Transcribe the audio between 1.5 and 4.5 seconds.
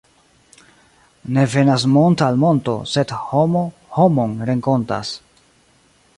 venas mont' al monto, sed homo homon